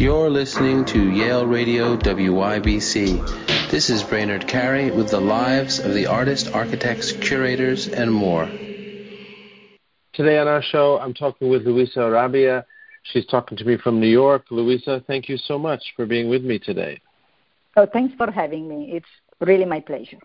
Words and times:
You're 0.00 0.30
listening 0.30 0.86
to 0.86 1.10
Yale 1.10 1.44
Radio 1.44 1.94
WYBC. 1.94 3.68
This 3.70 3.90
is 3.90 4.02
Brainard 4.02 4.48
Carey 4.48 4.90
with 4.90 5.10
the 5.10 5.20
lives 5.20 5.78
of 5.78 5.92
the 5.92 6.06
artists, 6.06 6.48
architects, 6.48 7.12
curators, 7.12 7.86
and 7.86 8.10
more. 8.10 8.46
Today 10.14 10.38
on 10.38 10.48
our 10.48 10.62
show, 10.62 10.98
I'm 10.98 11.12
talking 11.12 11.50
with 11.50 11.66
Luisa 11.66 11.98
Rabbia. 11.98 12.64
She's 13.12 13.26
talking 13.26 13.58
to 13.58 13.64
me 13.66 13.76
from 13.76 14.00
New 14.00 14.08
York. 14.08 14.46
Luisa, 14.50 15.04
thank 15.06 15.28
you 15.28 15.36
so 15.36 15.58
much 15.58 15.92
for 15.96 16.06
being 16.06 16.30
with 16.30 16.44
me 16.44 16.58
today. 16.58 16.98
Oh, 17.76 17.84
thanks 17.84 18.14
for 18.14 18.30
having 18.30 18.70
me. 18.70 18.92
It's 18.94 19.12
really 19.38 19.66
my 19.66 19.80
pleasure. 19.80 20.20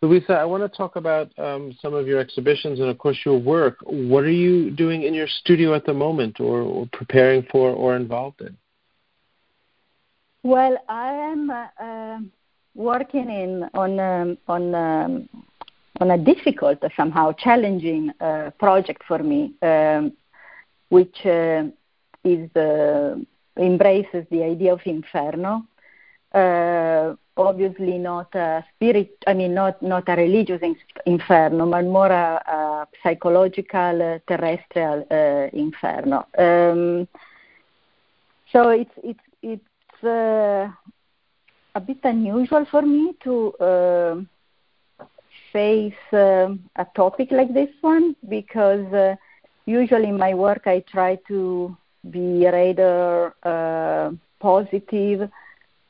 Luisa, 0.00 0.34
I 0.34 0.44
want 0.44 0.62
to 0.62 0.76
talk 0.76 0.94
about 0.94 1.36
um, 1.38 1.76
some 1.82 1.92
of 1.92 2.06
your 2.06 2.20
exhibitions 2.20 2.78
and, 2.78 2.88
of 2.88 2.98
course, 2.98 3.18
your 3.24 3.36
work. 3.36 3.78
What 3.82 4.22
are 4.22 4.30
you 4.30 4.70
doing 4.70 5.02
in 5.02 5.12
your 5.12 5.26
studio 5.26 5.74
at 5.74 5.84
the 5.86 5.94
moment, 5.94 6.38
or, 6.38 6.60
or 6.60 6.88
preparing 6.92 7.42
for, 7.50 7.70
or 7.70 7.96
involved 7.96 8.40
in? 8.40 8.56
Well, 10.44 10.78
I 10.88 11.12
am 11.12 11.50
uh, 11.50 11.66
uh, 11.80 12.18
working 12.76 13.28
in 13.28 13.68
on 13.74 13.98
um, 13.98 14.38
on 14.46 14.74
um, 14.74 15.28
on 16.00 16.12
a 16.12 16.18
difficult, 16.18 16.78
somehow 16.96 17.32
challenging 17.32 18.12
uh, 18.20 18.50
project 18.56 19.02
for 19.08 19.18
me, 19.18 19.54
um, 19.62 20.12
which 20.90 21.26
uh, 21.26 21.64
is 22.22 22.48
embraces 23.58 24.24
the 24.30 24.44
idea 24.44 24.72
of 24.72 24.80
inferno 24.84 25.66
uh, 26.32 27.14
obviously 27.38 27.98
not 27.98 28.34
a 28.34 28.64
spirit 28.74 29.16
i 29.26 29.32
mean 29.32 29.54
not 29.54 29.80
not 29.80 30.08
a 30.08 30.16
religious 30.16 30.60
inferno 31.06 31.70
but 31.70 31.84
more 31.84 32.10
a, 32.10 32.42
a 32.46 32.78
psychological 33.02 34.02
uh, 34.02 34.18
terrestrial 34.26 35.06
uh, 35.10 35.48
inferno. 35.52 36.26
Um, 36.36 37.08
so 38.52 38.70
it's 38.70 38.94
it's 39.02 39.20
it's 39.42 40.04
uh, 40.04 40.70
a 41.74 41.80
bit 41.80 41.98
unusual 42.04 42.64
for 42.70 42.82
me 42.82 43.14
to 43.24 43.52
uh, 43.54 44.16
face 45.52 46.12
uh, 46.12 46.48
a 46.76 46.86
topic 46.94 47.30
like 47.30 47.52
this 47.54 47.70
one 47.80 48.16
because 48.28 48.92
uh, 48.92 49.14
usually 49.66 50.08
in 50.08 50.18
my 50.18 50.34
work 50.34 50.62
I 50.66 50.80
try 50.80 51.18
to 51.28 51.76
be 52.10 52.46
rather 52.46 53.34
positive 54.40 55.30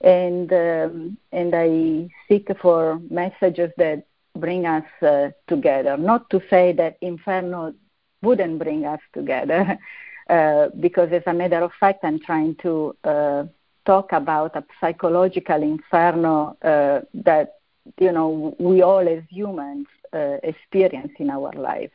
and 0.01 0.53
um, 0.53 1.19
and 1.33 1.55
I 1.55 2.09
seek 2.29 2.49
for 2.61 3.01
messages 3.11 3.71
that 3.79 4.05
bring 4.37 4.67
us 4.67 4.85
uh, 5.03 5.31
together. 5.49 5.97
Not 5.97 6.31
to 6.31 6.41
say 6.49 6.73
that 6.73 6.99
Inferno 7.01 7.75
wouldn't 8.23 8.59
bring 8.59 8.85
us 8.85 9.01
together, 9.13 9.79
uh, 10.31 10.69
because 10.81 11.11
as 11.13 11.23
a 11.27 11.35
matter 11.35 11.63
of 11.63 11.73
fact, 11.79 12.05
I'm 12.05 12.21
trying 12.21 12.55
to 12.57 12.97
uh, 13.05 13.45
talk 13.85 14.13
about 14.13 14.55
a 14.57 14.65
psychological 14.81 15.63
inferno 15.63 16.57
uh, 16.63 17.01
that 17.15 17.57
you 17.99 18.13
know 18.13 18.55
we 18.59 18.83
all 18.83 19.07
as 19.09 19.23
humans 19.31 19.87
uh, 20.13 20.37
experience 20.43 21.13
in 21.19 21.31
our 21.31 21.53
life. 21.53 21.93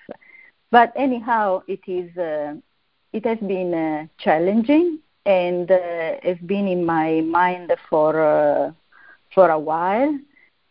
But 0.71 0.91
anyhow, 0.95 1.61
it 1.67 1.81
is 1.88 2.17
uh, 2.17 2.55
it 3.13 3.25
has 3.25 3.38
been 3.39 4.09
challenging 4.17 4.99
and 5.25 5.71
uh, 5.71 6.19
it's 6.23 6.41
been 6.41 6.67
in 6.67 6.85
my 6.85 7.21
mind 7.21 7.73
for 7.89 8.19
uh, 8.21 8.71
for 9.33 9.49
a 9.49 9.59
while. 9.59 10.17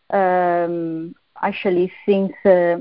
Um, 0.09 1.15
actually, 1.41 1.91
since 2.05 2.33
uh, 2.45 2.77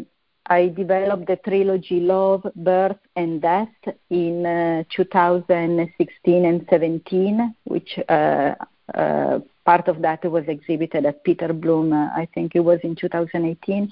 I 0.47 0.69
developed 0.69 1.27
the 1.27 1.37
trilogy 1.37 2.00
Love, 2.00 2.47
Birth, 2.56 2.98
and 3.17 3.41
Death 3.41 3.69
in 4.11 4.45
uh, 4.45 4.84
2016 4.95 6.45
and 6.45 6.67
17, 6.69 7.55
which 7.65 7.98
uh, 8.09 8.55
uh, 8.95 9.39
part 9.65 9.89
of 9.89 10.03
that 10.03 10.25
was 10.31 10.45
exhibited 10.48 11.06
at 11.06 11.25
Peter 11.25 11.53
Blum, 11.53 11.93
I 11.93 12.28
think 12.34 12.55
it 12.55 12.61
was 12.61 12.81
in 12.83 12.97
2018. 12.97 13.89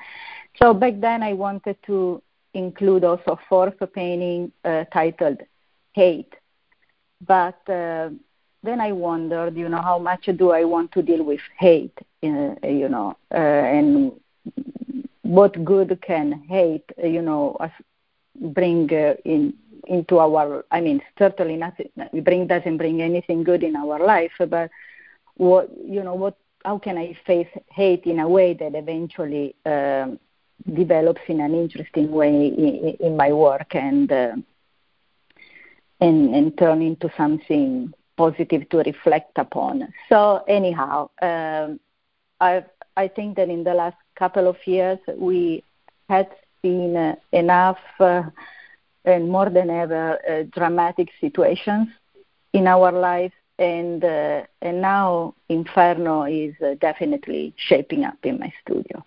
So 0.60 0.74
back 0.74 1.00
then 1.00 1.22
I 1.22 1.32
wanted 1.32 1.76
to 1.86 2.20
include 2.52 3.04
also 3.04 3.32
a 3.32 3.38
fourth 3.48 3.76
painting 3.94 4.52
titled 4.92 5.38
Hate 5.92 6.34
but 7.26 7.60
uh, 7.68 8.10
then 8.62 8.80
I 8.80 8.92
wondered, 8.92 9.56
you 9.56 9.68
know, 9.68 9.80
how 9.80 9.98
much 9.98 10.26
do 10.36 10.50
I 10.52 10.64
want 10.64 10.92
to 10.92 11.02
deal 11.02 11.22
with 11.22 11.40
hate, 11.58 11.98
uh, 12.22 12.54
you 12.62 12.88
know, 12.88 13.16
uh, 13.32 13.36
and 13.36 14.12
what 15.22 15.64
good 15.64 15.98
can 16.02 16.42
hate, 16.48 16.90
you 17.02 17.22
know, 17.22 17.56
bring 18.40 18.92
uh, 18.92 19.14
in 19.24 19.54
into 19.86 20.18
our? 20.18 20.64
I 20.70 20.80
mean, 20.80 21.00
certainly 21.18 21.56
nothing. 21.56 21.90
Bring 22.22 22.46
doesn't 22.46 22.76
bring 22.76 23.02
anything 23.02 23.44
good 23.44 23.62
in 23.62 23.76
our 23.76 23.98
life, 24.04 24.32
but 24.38 24.70
what 25.36 25.70
you 25.84 26.02
know, 26.02 26.14
what? 26.14 26.36
How 26.64 26.78
can 26.78 26.98
I 26.98 27.16
face 27.26 27.48
hate 27.70 28.04
in 28.04 28.18
a 28.18 28.28
way 28.28 28.52
that 28.52 28.74
eventually 28.74 29.54
um, 29.64 30.18
develops 30.74 31.22
in 31.26 31.40
an 31.40 31.54
interesting 31.54 32.10
way 32.10 32.48
in, 32.48 32.96
in 33.00 33.16
my 33.16 33.32
work 33.32 33.74
and 33.74 34.12
uh, 34.12 34.32
and, 36.00 36.34
and 36.34 36.56
turn 36.58 36.82
into 36.82 37.10
something 37.16 37.92
positive 38.16 38.68
to 38.68 38.78
reflect 38.78 39.36
upon. 39.36 39.92
So 40.08 40.44
anyhow, 40.48 41.10
um, 41.22 41.80
I 42.40 42.64
I 42.96 43.08
think 43.08 43.36
that 43.36 43.48
in 43.48 43.64
the 43.64 43.74
last 43.74 43.96
couple 44.16 44.46
of 44.48 44.56
years 44.66 44.98
we 45.16 45.64
had 46.08 46.28
seen 46.62 46.96
uh, 46.96 47.16
enough 47.32 47.78
uh, 47.98 48.22
and 49.04 49.30
more 49.30 49.48
than 49.48 49.70
ever 49.70 50.18
uh, 50.28 50.42
dramatic 50.50 51.08
situations 51.20 51.88
in 52.52 52.66
our 52.66 52.92
lives, 52.92 53.34
and 53.58 54.04
uh, 54.04 54.42
and 54.60 54.82
now 54.82 55.34
Inferno 55.48 56.24
is 56.24 56.54
uh, 56.60 56.74
definitely 56.80 57.54
shaping 57.56 58.04
up 58.04 58.18
in 58.24 58.38
my 58.38 58.52
studio. 58.62 59.04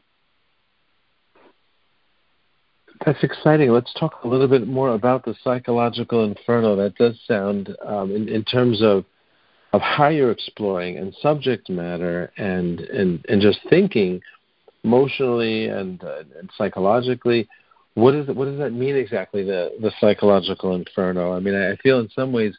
That's 3.05 3.23
exciting. 3.23 3.69
Let's 3.71 3.93
talk 3.99 4.23
a 4.23 4.27
little 4.27 4.47
bit 4.47 4.67
more 4.67 4.93
about 4.93 5.25
the 5.25 5.35
psychological 5.43 6.23
inferno. 6.23 6.75
That 6.75 6.95
does 6.95 7.19
sound, 7.27 7.75
um, 7.85 8.15
in, 8.15 8.29
in 8.29 8.43
terms 8.43 8.81
of 8.81 9.05
of 9.73 9.81
how 9.81 10.07
you're 10.07 10.29
exploring 10.29 10.97
and 10.97 11.15
subject 11.19 11.67
matter 11.69 12.31
and 12.37 12.79
and, 12.79 13.25
and 13.27 13.41
just 13.41 13.59
thinking 13.69 14.21
emotionally 14.83 15.67
and, 15.67 16.03
uh, 16.03 16.23
and 16.39 16.49
psychologically. 16.57 17.47
What 17.95 18.13
is 18.15 18.27
what 18.27 18.45
does 18.45 18.59
that 18.59 18.71
mean 18.71 18.95
exactly? 18.95 19.43
The 19.43 19.71
the 19.81 19.91
psychological 19.99 20.75
inferno. 20.75 21.33
I 21.33 21.39
mean, 21.39 21.55
I 21.55 21.75
feel 21.77 21.99
in 21.99 22.09
some 22.09 22.31
ways 22.31 22.55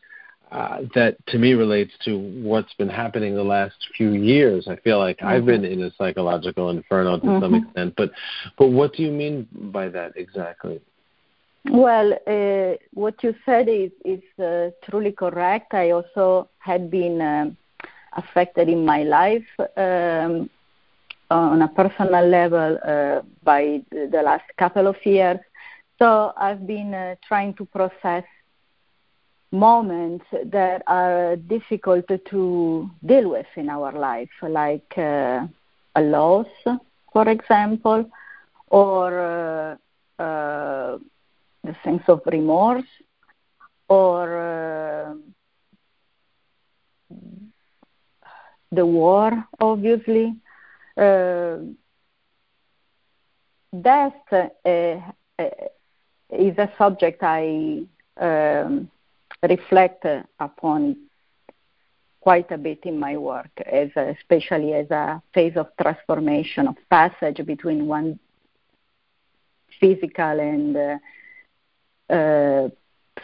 uh, 0.53 0.83
that 0.95 1.17
to 1.27 1.39
me 1.39 1.55
relates 1.55 1.93
to 2.05 2.19
what's 2.19 2.73
been 2.75 2.89
happening 2.89 3.35
the 3.35 3.43
last 3.43 3.77
few 3.97 4.13
years. 4.13 4.69
I 4.69 4.77
feel 4.77 4.99
like 4.99 5.19
mm-hmm. 5.19 5.29
I've 5.29 5.47
been 5.47 5.65
in 5.65 5.83
a 5.83 5.91
psychological 5.99 6.71
inferno 6.71 7.19
to 7.19 7.27
mm-hmm. 7.27 7.43
some 7.43 7.55
extent, 7.55 7.95
but 7.97 8.11
but 8.59 8.69
what 8.69 8.95
do 8.95 9.03
you 9.03 9.11
mean 9.11 9.49
by 9.53 9.89
that 9.89 10.13
exactly? 10.17 10.81
Well, 11.71 12.13
uh, 12.27 12.77
what 12.93 13.23
you 13.23 13.35
said 13.47 13.69
is 13.69 13.91
is 14.05 14.23
uh, 14.39 14.71
truly 14.89 15.13
correct. 15.13 15.75
I 15.75 15.91
also 15.91 16.49
had 16.59 16.91
been 16.91 17.21
uh, 17.21 17.51
affected 18.13 18.69
in 18.69 18.85
my 18.85 19.03
life 19.03 19.47
um, 19.77 20.51
on 21.31 21.63
a 21.63 21.69
personal 21.69 22.27
level 22.27 22.79
uh, 22.87 23.23
by 23.43 23.83
the 23.91 24.23
last 24.23 24.45
couple 24.59 24.87
of 24.87 24.97
years. 25.05 25.39
So 25.99 26.33
I've 26.37 26.67
been 26.67 26.93
uh, 26.93 27.15
trying 27.27 27.55
to 27.55 27.65
process 27.65 28.25
moments 29.55 30.27
that 30.45 30.83
are 30.87 31.37
difficult 31.37 32.07
to 32.09 32.91
deal 33.07 33.31
with 33.31 33.47
in 33.57 33.71
our 33.71 33.93
life, 33.93 34.31
like 34.43 34.93
uh, 34.99 35.47
a 35.95 36.03
loss, 36.03 36.49
for 37.13 37.29
example, 37.29 38.05
or 38.69 39.79
uh, 40.19 40.23
uh, 40.23 40.99
the 41.63 41.77
sense 41.85 42.03
of 42.09 42.21
remorse, 42.27 42.85
or 43.89 44.25
uh, 44.39 45.15
the 48.73 48.85
war, 48.85 49.31
obviously. 49.61 50.35
Uh, 50.97 51.59
death 53.81 54.15
uh, 54.33 54.97
is 56.31 56.59
a 56.59 56.71
subject 56.79 57.23
I 57.23 57.85
um, 58.21 58.91
reflect 59.49 60.07
upon 60.41 60.97
quite 62.21 62.51
a 62.51 62.59
bit 62.59 62.81
in 62.85 62.99
my 62.99 63.17
work, 63.17 63.51
as 63.67 63.91
a, 63.97 64.15
especially 64.19 64.73
as 64.73 64.91
a 64.91 65.23
phase 65.35 65.57
of 65.57 65.67
transformation, 65.81 66.67
of 66.67 66.77
passage 66.89 67.45
between 67.45 67.87
one 67.87 68.19
physical 69.79 70.41
and 70.41 70.77
uh, 70.77 72.13
uh, 72.13 72.69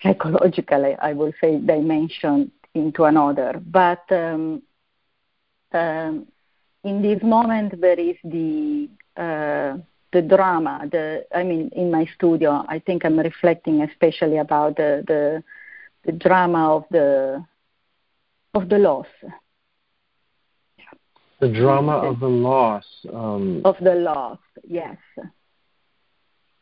psychological, 0.02 0.96
I 1.00 1.12
will 1.14 1.32
say, 1.40 1.58
dimension 1.58 2.52
into 2.74 3.04
another. 3.04 3.60
But 3.64 4.04
um, 4.10 4.62
um, 5.72 6.26
in 6.84 7.02
this 7.02 7.22
moment, 7.22 7.80
there 7.80 7.98
is 7.98 8.16
the 8.24 8.88
uh, 9.16 9.78
the 10.12 10.22
drama. 10.22 10.88
The 10.90 11.24
I 11.34 11.42
mean, 11.42 11.70
in 11.74 11.90
my 11.90 12.06
studio, 12.16 12.64
I 12.68 12.78
think 12.78 13.04
I'm 13.04 13.18
reflecting 13.18 13.82
especially 13.82 14.38
about 14.38 14.76
the 14.76 15.04
the 15.06 15.42
the 16.04 16.12
drama 16.12 16.76
of 16.76 16.84
the 16.90 17.44
of 18.54 18.68
the 18.68 18.78
loss. 18.78 19.06
The 21.40 21.48
drama 21.48 21.92
of 21.92 22.20
the 22.20 22.28
loss. 22.28 22.84
Um, 23.12 23.62
of 23.64 23.76
the 23.80 23.94
loss, 23.94 24.38
yes. 24.66 24.96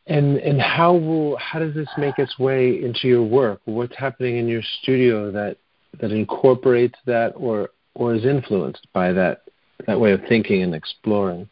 And 0.06 0.38
and 0.38 0.60
how 0.60 0.94
will 0.94 1.36
how 1.36 1.58
does 1.58 1.74
this 1.74 1.88
make 1.98 2.18
its 2.18 2.38
way 2.38 2.82
into 2.82 3.08
your 3.08 3.22
work? 3.22 3.60
What's 3.64 3.96
happening 3.96 4.36
in 4.36 4.48
your 4.48 4.62
studio 4.80 5.30
that 5.32 5.58
that 6.00 6.12
incorporates 6.12 6.98
that 7.06 7.32
or 7.36 7.70
or 7.94 8.14
is 8.14 8.24
influenced 8.24 8.86
by 8.92 9.12
that 9.12 9.42
that 9.86 10.00
way 10.00 10.12
of 10.12 10.20
thinking 10.28 10.62
and 10.62 10.74
exploring? 10.74 11.48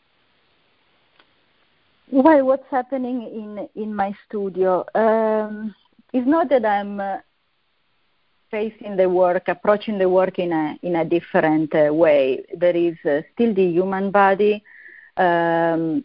Well, 2.10 2.46
what's 2.46 2.70
happening 2.70 3.22
in 3.22 3.68
in 3.82 3.94
my 3.94 4.14
studio 4.26 4.84
um, 4.94 5.74
is 6.12 6.26
not 6.26 6.48
that 6.50 6.64
I'm 6.64 7.00
uh, 7.00 7.16
facing 8.50 8.96
the 8.96 9.08
work, 9.08 9.48
approaching 9.48 9.98
the 9.98 10.08
work 10.08 10.38
in 10.38 10.52
a 10.52 10.78
in 10.82 10.96
a 10.96 11.04
different 11.04 11.74
uh, 11.74 11.92
way. 11.92 12.44
There 12.56 12.76
is 12.76 12.96
uh, 13.04 13.22
still 13.32 13.54
the 13.54 13.64
human 13.64 14.10
body. 14.10 14.62
Um, 15.16 16.04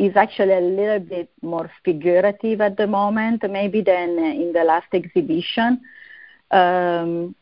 is 0.00 0.16
actually 0.16 0.54
a 0.54 0.60
little 0.60 0.98
bit 0.98 1.30
more 1.42 1.70
figurative 1.84 2.62
at 2.62 2.74
the 2.78 2.86
moment, 2.86 3.42
maybe 3.50 3.82
than 3.82 4.18
in 4.18 4.50
the 4.50 4.64
last 4.64 4.86
exhibition. 4.94 5.78
Um, 6.50 7.34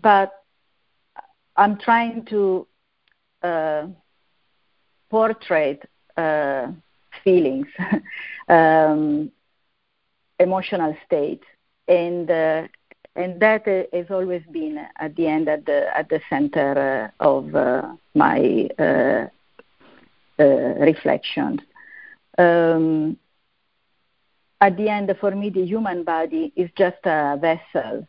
but 0.00 0.32
I'm 1.56 1.76
trying 1.78 2.24
to 2.26 2.68
uh, 3.42 3.86
portray 5.10 5.80
uh, 6.16 6.68
feelings, 7.24 7.66
um, 8.48 9.32
emotional 10.40 10.96
state, 11.06 11.42
and 11.88 12.30
uh, 12.30 12.66
and 13.16 13.40
that 13.40 13.66
has 13.92 14.10
always 14.10 14.42
been 14.50 14.78
at 14.98 15.16
the 15.16 15.26
end 15.28 15.48
at 15.48 15.66
the 15.66 15.96
at 15.96 16.08
the 16.08 16.20
center 16.28 17.12
uh, 17.20 17.24
of 17.24 17.54
uh, 17.54 17.82
my 18.14 18.68
uh, 18.78 19.26
reflections. 20.38 21.60
Um, 22.38 23.16
at 24.60 24.76
the 24.76 24.88
end, 24.88 25.14
for 25.20 25.30
me, 25.32 25.50
the 25.50 25.64
human 25.64 26.04
body 26.04 26.52
is 26.56 26.70
just 26.76 26.98
a 27.04 27.38
vessel 27.40 28.06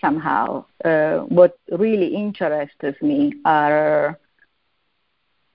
somehow. 0.00 0.64
Uh, 0.84 1.18
what 1.20 1.58
really 1.70 2.14
interests 2.14 3.00
me 3.02 3.32
are 3.44 4.18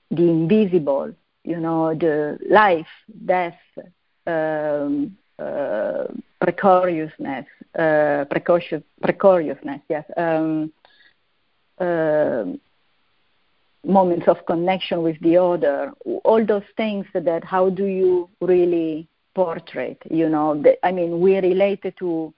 the 0.09 0.23
invisible, 0.23 1.13
you 1.43 1.59
know, 1.59 1.93
the 1.93 2.37
life, 2.49 2.87
death, 3.25 3.59
um, 3.77 5.15
uh, 5.17 5.20
precariousness, 5.37 7.45
uh, 7.77 8.25
precocious, 8.29 8.83
precariousness, 9.01 9.81
yes, 9.89 10.05
um, 10.17 10.71
uh, 11.79 12.45
moments 13.83 14.27
of 14.27 14.45
connection 14.45 15.01
with 15.01 15.19
the 15.21 15.37
other, 15.37 15.91
all 16.23 16.45
those 16.45 16.63
things 16.77 17.05
that 17.13 17.43
how 17.43 17.69
do 17.69 17.85
you 17.85 18.29
really 18.39 19.07
portray, 19.33 19.97
you 20.09 20.29
know, 20.29 20.63
I 20.83 20.91
mean, 20.91 21.19
we 21.19 21.37
relate 21.37 21.83
to 21.99 22.33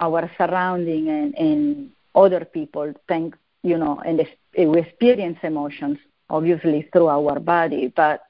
our 0.00 0.30
surrounding 0.36 1.08
and, 1.08 1.34
and 1.36 1.90
other 2.14 2.44
people, 2.44 2.92
think, 3.06 3.36
you 3.62 3.78
know, 3.78 4.00
and 4.04 4.26
we 4.56 4.80
experience 4.80 5.38
emotions 5.42 5.98
obviously 6.30 6.88
through 6.92 7.08
our 7.08 7.38
body, 7.38 7.92
but 7.94 8.24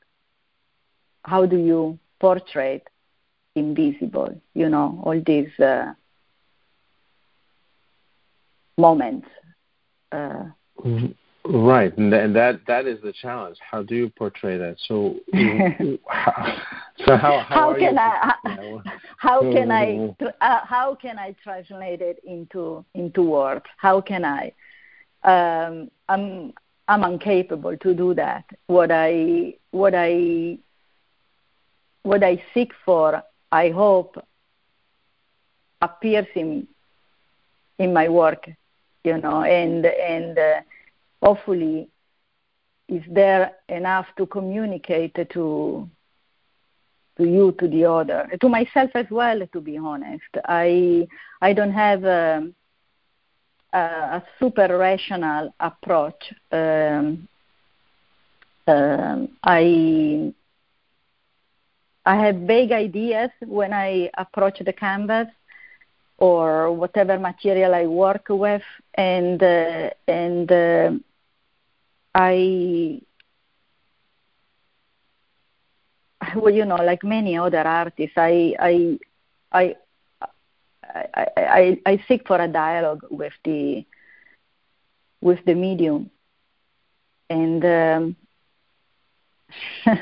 how 1.22 1.46
do 1.46 1.56
you 1.56 1.98
portray 2.20 2.82
invisible, 3.54 4.40
you 4.54 4.68
know, 4.68 5.00
all 5.04 5.20
these 5.24 5.58
uh, 5.60 5.92
moments. 8.76 9.28
Uh, 10.12 10.44
mm-hmm. 10.84 11.06
Right, 11.46 11.94
and, 11.98 12.14
and 12.14 12.34
that 12.34 12.60
that 12.66 12.86
is 12.86 13.02
the 13.02 13.12
challenge. 13.12 13.58
How 13.60 13.82
do 13.82 13.94
you 13.94 14.08
portray 14.08 14.56
that? 14.56 14.76
So, 14.88 15.16
how, 16.08 16.56
so 17.06 17.16
how 17.18 17.38
how, 17.40 17.44
how 17.48 17.74
can 17.74 17.92
you, 17.92 17.98
I 17.98 18.32
how, 18.44 18.82
how 19.18 19.40
can 19.52 19.70
I 19.70 20.14
uh, 20.40 20.60
how 20.64 20.94
can 20.94 21.18
I 21.18 21.36
translate 21.44 22.00
it 22.00 22.18
into 22.24 22.82
into 22.94 23.22
words? 23.22 23.66
How 23.76 24.00
can 24.00 24.24
I? 24.24 24.52
Um, 25.22 25.90
I'm 26.08 26.54
I'm 26.88 27.04
incapable 27.04 27.76
to 27.76 27.94
do 27.94 28.14
that. 28.14 28.44
What 28.66 28.90
I 28.90 29.56
what 29.70 29.92
I 29.94 30.58
what 32.04 32.24
I 32.24 32.42
seek 32.54 32.72
for, 32.86 33.22
I 33.62 33.70
hope 33.70 34.12
appears 35.80 36.30
in 36.34 36.66
in 37.78 37.92
my 37.92 38.08
work, 38.08 38.42
you 39.04 39.16
know, 39.18 39.42
and 39.42 39.86
and. 39.86 40.38
Uh, 40.38 40.60
hopefully 41.24 41.88
is 42.88 43.02
there 43.08 43.52
enough 43.68 44.06
to 44.18 44.26
communicate 44.26 45.14
to 45.14 45.88
to 47.16 47.24
you 47.24 47.52
to 47.58 47.66
the 47.68 47.84
other 47.84 48.28
to 48.40 48.48
myself 48.48 48.90
as 48.94 49.06
well 49.10 49.38
to 49.52 49.60
be 49.60 49.78
honest 49.78 50.32
i 50.44 51.06
i 51.40 51.52
don't 51.52 51.72
have 51.72 52.04
a, 52.04 52.46
a, 53.72 53.78
a 54.18 54.22
super 54.38 54.68
rational 54.76 55.54
approach 55.60 56.22
um, 56.52 57.26
um, 58.66 59.28
i 59.44 60.32
i 62.06 62.16
have 62.16 62.36
vague 62.36 62.72
ideas 62.72 63.30
when 63.46 63.72
i 63.72 64.10
approach 64.18 64.58
the 64.60 64.72
canvas 64.72 65.28
or 66.18 66.72
whatever 66.72 67.18
material 67.18 67.74
i 67.74 67.86
work 67.86 68.26
with 68.28 68.62
and 68.94 69.42
uh, 69.42 69.90
and 70.06 70.52
uh, 70.52 70.90
I, 72.14 73.00
well, 76.36 76.54
you 76.54 76.64
know, 76.64 76.76
like 76.76 77.02
many 77.02 77.36
other 77.36 77.66
artists, 77.66 78.14
I, 78.16 78.54
I, 78.58 78.98
I, 79.52 79.74
I, 80.82 81.26
I, 81.36 81.80
I 81.86 82.04
seek 82.06 82.26
for 82.26 82.40
a 82.40 82.46
dialogue 82.46 83.04
with 83.10 83.32
the, 83.44 83.84
with 85.20 85.44
the 85.44 85.54
medium, 85.54 86.10
and 87.28 87.64
um, 87.64 88.16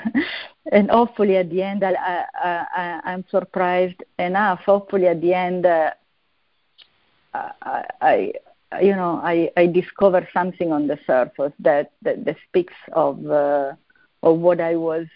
and 0.70 0.90
hopefully 0.90 1.36
at 1.36 1.50
the 1.50 1.62
end, 1.62 1.82
I, 1.84 1.94
I, 2.34 3.00
I, 3.04 3.12
am 3.12 3.24
surprised 3.30 4.02
enough. 4.18 4.60
Hopefully 4.60 5.08
at 5.08 5.20
the 5.20 5.34
end, 5.34 5.66
uh, 5.66 5.90
I, 7.34 7.84
I 8.00 8.32
you 8.80 8.94
know, 8.94 9.20
I, 9.22 9.50
I 9.56 9.66
discover 9.66 10.26
something 10.32 10.72
on 10.72 10.86
the 10.86 10.98
surface 11.06 11.52
that, 11.58 11.92
that, 12.02 12.24
that 12.24 12.36
speaks 12.48 12.74
of 12.92 13.26
uh, 13.30 13.72
of 14.22 14.38
what 14.38 14.60
I 14.60 14.76
was 14.76 15.06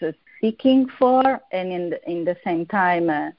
seeking 0.41 0.87
for, 0.99 1.39
and 1.51 1.71
in 1.71 1.89
the, 1.91 2.09
in 2.09 2.25
the 2.25 2.35
same 2.43 2.65
time 2.65 3.09
uh, 3.09 3.31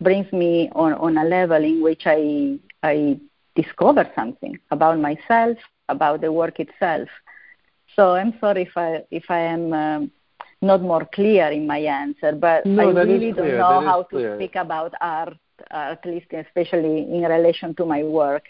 brings 0.00 0.32
me 0.32 0.70
on, 0.74 0.94
on 0.94 1.18
a 1.18 1.24
level 1.24 1.62
in 1.62 1.82
which 1.82 2.02
I 2.06 2.58
I 2.82 3.18
discover 3.54 4.08
something 4.14 4.58
about 4.70 4.98
myself, 4.98 5.58
about 5.88 6.20
the 6.20 6.30
work 6.30 6.60
itself. 6.60 7.08
So 7.96 8.14
I'm 8.14 8.38
sorry 8.40 8.62
if 8.62 8.76
I 8.76 9.04
if 9.10 9.24
I 9.28 9.40
am 9.40 9.72
um, 9.72 10.10
not 10.60 10.82
more 10.82 11.04
clear 11.04 11.48
in 11.48 11.66
my 11.66 11.78
answer, 11.78 12.32
but 12.32 12.66
no, 12.66 12.90
I 12.90 13.02
really 13.04 13.32
don't 13.32 13.56
know 13.56 13.80
that 13.80 13.86
how 13.86 14.02
to 14.02 14.08
clear. 14.08 14.36
speak 14.36 14.56
about 14.56 14.92
art, 15.00 15.36
at 15.70 16.04
least 16.04 16.26
especially 16.32 17.02
in 17.02 17.22
relation 17.22 17.74
to 17.76 17.84
my 17.84 18.02
work 18.02 18.44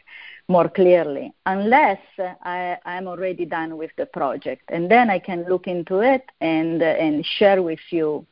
more 0.49 0.69
clearly, 0.69 1.33
unless 1.45 2.01
I, 2.43 2.79
am 2.85 3.07
already 3.07 3.45
done 3.45 3.77
with 3.77 3.91
the 3.99 4.07
project. 4.07 4.63
And 4.69 4.91
then 4.91 5.11
I 5.11 5.19
can 5.19 5.45
look 5.49 5.67
into 5.67 6.01
it 6.01 6.25
and, 6.41 6.83
uh, 6.83 6.87
and 6.87 7.25
share 7.25 7.63
with 7.63 7.81
you 7.91 8.27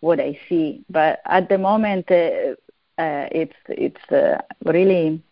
what 0.00 0.20
I 0.20 0.38
see. 0.48 0.84
But 0.90 1.20
at 1.24 1.48
the 1.48 1.56
moment, 1.56 2.10
uh, 2.10 2.54
uh, 2.98 3.26
it's, 3.32 3.56
it's 3.68 4.12
uh, 4.12 4.42
really 4.66 5.22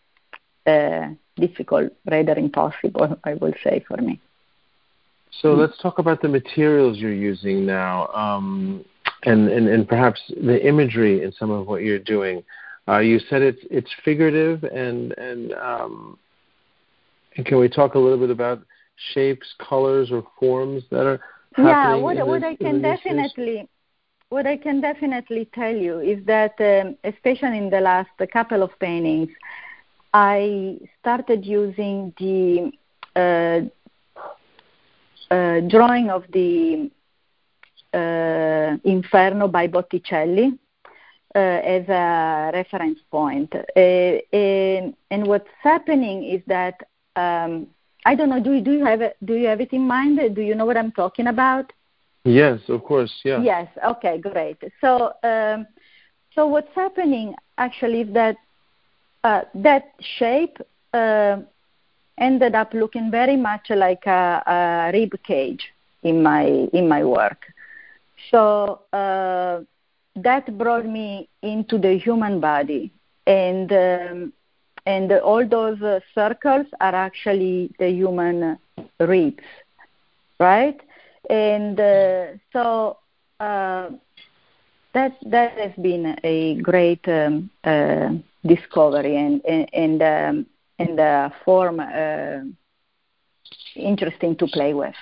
uh, 0.65 1.09
difficult, 1.35 1.93
rather 2.09 2.33
impossible, 2.33 3.19
I 3.23 3.35
will 3.35 3.53
say, 3.63 3.85
for 3.87 3.97
me. 3.97 4.19
So 5.39 5.53
let's 5.53 5.77
talk 5.81 5.97
about 5.99 6.21
the 6.21 6.27
materials 6.27 6.97
you're 6.97 7.13
using 7.13 7.65
now, 7.65 8.07
um, 8.07 8.83
and, 9.23 9.49
and, 9.49 9.67
and 9.67 9.87
perhaps 9.87 10.19
the 10.29 10.65
imagery 10.67 11.23
in 11.23 11.31
some 11.31 11.49
of 11.49 11.67
what 11.67 11.83
you're 11.83 11.99
doing. 11.99 12.43
Uh, 12.87 12.99
you 12.99 13.19
said 13.29 13.41
it's 13.41 13.61
it's 13.69 13.89
figurative 14.03 14.63
and 14.63 15.13
and 15.17 15.53
um, 15.53 16.17
and 17.37 17.45
can 17.45 17.59
we 17.59 17.69
talk 17.69 17.95
a 17.95 17.99
little 17.99 18.17
bit 18.17 18.31
about 18.31 18.61
shapes, 19.13 19.47
colors, 19.59 20.11
or 20.11 20.25
forms 20.39 20.83
that 20.89 21.05
are 21.05 21.19
yeah, 21.57 21.95
what, 21.95 22.15
what 22.27 22.43
I 22.43 22.55
can 22.55 22.81
definitely 22.81 23.67
what 24.29 24.47
I 24.47 24.55
can 24.55 24.79
definitely 24.79 25.49
tell 25.53 25.75
you 25.75 25.99
is 25.99 26.25
that, 26.25 26.53
um, 26.59 26.95
especially 27.03 27.57
in 27.57 27.69
the 27.69 27.81
last 27.81 28.09
couple 28.31 28.63
of 28.63 28.71
paintings, 28.79 29.29
I 30.13 30.77
started 31.01 31.45
using 31.45 32.13
the 32.17 32.71
uh, 33.19 33.67
drawing 35.69 36.09
of 36.09 36.23
the 36.33 36.91
uh, 37.93 38.77
Inferno 38.83 39.47
by 39.47 39.67
Botticelli, 39.67 40.57
uh, 41.35 41.39
as 41.39 41.87
a 41.87 42.51
reference 42.53 42.99
point. 43.09 43.53
Uh, 43.55 43.79
and, 43.79 44.93
and, 45.09 45.27
what's 45.27 45.47
happening 45.61 46.23
is 46.25 46.41
that 46.47 46.75
um, 47.15 47.67
I 48.05 48.15
don't 48.15 48.29
know. 48.29 48.41
Do 48.41 48.53
you 48.53 48.61
do 48.61 48.71
you 48.71 48.85
have 48.85 49.01
it? 49.01 49.17
Do 49.23 49.35
you 49.35 49.47
have 49.47 49.61
it 49.61 49.73
in 49.73 49.87
mind? 49.87 50.19
Do 50.35 50.41
you 50.41 50.55
know 50.55 50.65
what 50.65 50.77
I'm 50.77 50.91
talking 50.91 51.27
about? 51.27 51.71
Yes, 52.23 52.59
of 52.67 52.83
course. 52.83 53.11
Yeah. 53.23 53.41
Yes. 53.41 53.67
Okay. 53.85 54.17
Great. 54.17 54.57
So, 54.79 55.13
um, 55.23 55.67
so 56.35 56.47
what's 56.47 56.73
happening 56.75 57.35
actually 57.57 58.01
is 58.01 58.13
that 58.13 58.37
uh, 59.23 59.41
that 59.55 59.93
shape 60.17 60.57
uh, 60.93 61.37
ended 62.21 62.55
up 62.55 62.73
looking 62.73 63.11
very 63.11 63.35
much 63.35 63.69
like 63.71 64.05
a, 64.05 64.43
a, 64.45 64.91
rib 64.93 65.11
cage 65.23 65.73
in 66.03 66.23
my 66.23 66.45
in 66.71 66.87
my 66.87 67.03
work. 67.03 67.47
So 68.29 68.81
uh, 68.93 69.61
that 70.15 70.57
brought 70.57 70.85
me 70.85 71.27
into 71.41 71.77
the 71.77 71.97
human 71.97 72.39
body, 72.39 72.91
and 73.25 73.71
um, 73.73 74.33
and 74.85 75.11
all 75.11 75.45
those 75.47 75.81
uh, 75.81 75.99
circles 76.15 76.67
are 76.79 76.95
actually 76.95 77.71
the 77.79 77.89
human 77.89 78.57
ribs, 78.99 79.43
right? 80.39 80.79
And 81.29 81.79
uh, 81.79 82.25
so 82.53 82.97
uh, 83.39 83.89
that 84.93 85.17
that 85.25 85.57
has 85.57 85.73
been 85.81 86.15
a 86.23 86.61
great 86.61 87.07
um, 87.07 87.49
uh, 87.63 88.09
discovery 88.45 89.17
and 89.17 89.41
and 89.45 89.69
and, 89.73 90.01
um, 90.01 90.45
and 90.89 91.33
form 91.45 91.79
uh, 91.79 92.39
interesting 93.75 94.35
to 94.37 94.47
play 94.47 94.73
with. 94.73 94.95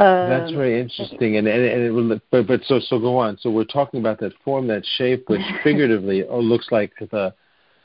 That's 0.00 0.50
um, 0.50 0.56
very 0.56 0.80
interesting, 0.80 1.36
and 1.36 1.46
and, 1.46 1.62
and 1.62 1.82
it 1.82 1.90
will, 1.90 2.18
but 2.30 2.46
but 2.46 2.62
so 2.64 2.80
so 2.80 2.98
go 2.98 3.18
on. 3.18 3.36
So 3.38 3.50
we're 3.50 3.64
talking 3.64 4.00
about 4.00 4.18
that 4.20 4.32
form, 4.42 4.66
that 4.68 4.82
shape, 4.96 5.28
which 5.28 5.42
figuratively 5.62 6.24
oh, 6.24 6.40
looks 6.40 6.68
like 6.70 6.92
the 6.98 7.34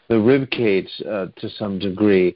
the 0.08 0.20
rib 0.20 0.50
cage 0.50 0.90
uh, 1.10 1.28
to 1.36 1.50
some 1.50 1.78
degree. 1.78 2.36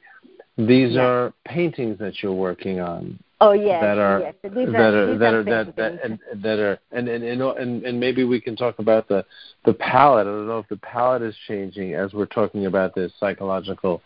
These 0.57 0.95
yes. 0.95 0.99
are 0.99 1.33
paintings 1.45 1.97
that 1.99 2.21
you're 2.21 2.33
working 2.33 2.81
on. 2.81 3.19
Oh 3.41 3.53
yes, 3.53 3.81
that 3.81 3.97
are 3.97 4.19
yes. 4.19 4.35
that 4.43 4.93
are 4.93 5.17
that 5.17 5.33
are 5.33 5.43
that, 5.43 5.75
that 5.77 5.99
and 6.03 6.19
that 6.43 6.59
are 6.59 6.79
and 6.91 7.07
and, 7.07 7.23
and 7.23 7.85
and 7.85 7.99
maybe 7.99 8.25
we 8.25 8.41
can 8.41 8.55
talk 8.57 8.79
about 8.79 9.07
the 9.07 9.25
the 9.65 9.73
palette. 9.73 10.27
I 10.27 10.31
don't 10.31 10.47
know 10.47 10.59
if 10.59 10.67
the 10.67 10.77
palette 10.77 11.21
is 11.21 11.35
changing 11.47 11.93
as 11.93 12.13
we're 12.13 12.25
talking 12.25 12.65
about 12.65 12.95
this 12.95 13.13
psychological 13.17 14.01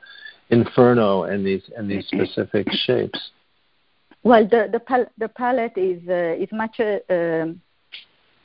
inferno 0.50 1.24
and 1.24 1.44
these 1.44 1.64
and 1.76 1.90
these 1.90 2.06
specific 2.06 2.68
shapes. 2.86 3.32
Well, 4.24 4.48
the 4.48 4.70
the, 4.72 4.80
pal- 4.80 5.12
the 5.18 5.30
palette 5.30 5.78
is 5.78 6.08
uh, 6.08 6.36
is 6.40 6.50
much 6.52 6.80
uh, 6.80 7.00
um, 7.10 7.60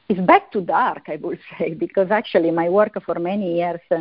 is 0.09 0.19
back 0.21 0.51
to 0.53 0.63
dark, 0.63 1.03
I 1.09 1.17
would 1.17 1.39
say, 1.59 1.75
because 1.75 2.11
actually 2.11 2.51
my 2.51 2.71
work 2.71 2.97
for 3.05 3.19
many 3.19 3.59
years 3.59 3.81
uh, 3.91 3.99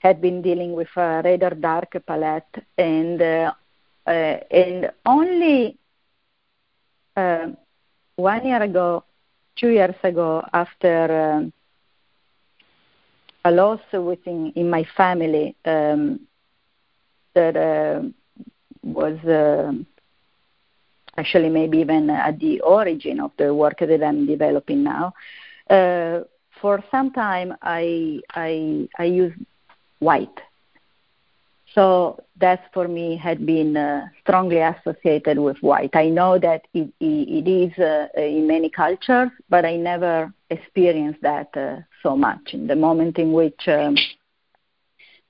had 0.00 0.20
been 0.20 0.42
dealing 0.42 0.74
with 0.74 0.88
a 0.96 1.22
rather 1.24 1.50
dark 1.50 1.96
palette, 2.06 2.64
and 2.76 3.22
uh, 3.22 3.52
uh, 4.06 4.10
and 4.10 4.90
only 5.06 5.78
uh, 7.16 7.48
one 8.16 8.46
year 8.46 8.62
ago, 8.62 9.04
two 9.56 9.68
years 9.68 9.94
ago, 10.02 10.42
after 10.52 11.34
um, 11.36 11.52
a 13.44 13.50
loss 13.50 13.80
within 13.92 14.52
in 14.56 14.68
my 14.68 14.84
family 14.96 15.54
um, 15.64 16.20
that 17.34 17.56
uh, 17.56 18.02
was 18.82 19.18
uh, 19.24 19.72
actually 21.16 21.48
maybe 21.48 21.78
even 21.78 22.10
at 22.10 22.38
the 22.40 22.60
origin 22.60 23.20
of 23.20 23.30
the 23.38 23.54
work 23.54 23.78
that 23.78 24.02
I'm 24.02 24.26
developing 24.26 24.82
now. 24.82 25.12
Uh, 25.68 26.20
for 26.60 26.82
some 26.90 27.12
time, 27.12 27.54
I 27.62 28.20
I 28.34 28.88
I 28.98 29.04
use 29.04 29.32
white. 29.98 30.40
So 31.76 32.18
that 32.38 32.72
for 32.72 32.88
me 32.88 33.16
had 33.16 33.44
been 33.44 33.76
uh, 33.76 34.06
strongly 34.22 34.60
associated 34.60 35.38
with 35.38 35.58
white. 35.60 35.94
I 35.94 36.08
know 36.08 36.38
that 36.38 36.62
it, 36.72 36.90
it, 37.00 37.46
it 37.46 37.46
is 37.46 37.78
uh, 37.78 38.08
in 38.18 38.46
many 38.46 38.70
cultures, 38.70 39.28
but 39.50 39.66
I 39.66 39.76
never 39.76 40.32
experienced 40.48 41.20
that 41.20 41.54
uh, 41.54 41.80
so 42.02 42.16
much. 42.16 42.54
In 42.54 42.66
the 42.66 42.76
moment 42.76 43.18
in 43.18 43.32
which 43.32 43.68
um, 43.68 43.94